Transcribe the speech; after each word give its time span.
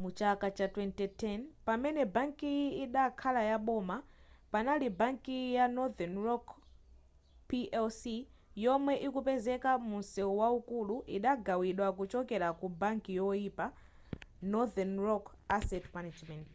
mu 0.00 0.08
chaka 0.18 0.46
cha 0.56 0.66
2010 0.74 1.40
pamene 1.66 2.02
bankiyi 2.14 2.66
idakhala 2.84 3.40
yaboma 3.50 3.96
panopa 4.52 4.88
bankiyi 5.00 5.46
ya 5.56 5.64
northern 5.76 6.16
rock 6.26 6.44
plc 7.48 8.02
yomwe 8.64 8.94
ikupezeka 9.06 9.70
mu 9.86 9.90
mseu 10.00 10.32
waukulu 10.40 10.96
idagawidwa 11.16 11.88
kuchokera 11.98 12.48
ku 12.58 12.66
‘banki 12.80 13.10
yoyipa’ 13.20 13.66
northern 14.52 14.94
rock 15.06 15.24
asset 15.56 15.84
management 15.96 16.52